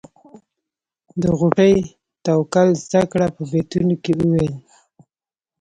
د 1.21 1.23
غوټۍ 1.37 1.75
توکل 2.25 2.69
زده 2.83 3.01
کړه 3.11 3.27
په 3.35 3.41
بیتونو 3.51 3.95
کې 4.03 4.11
وویل. 4.19 4.55